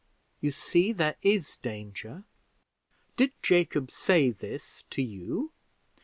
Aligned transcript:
You 0.39 0.49
see 0.49 0.93
there 0.93 1.15
is 1.21 1.57
danger." 1.57 2.23
"Did 3.17 3.33
Jacob 3.43 3.91
say 3.91 4.31
this 4.31 4.83
to 4.89 5.03
you?" 5.03 5.51